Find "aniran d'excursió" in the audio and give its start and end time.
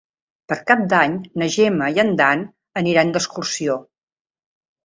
2.83-3.77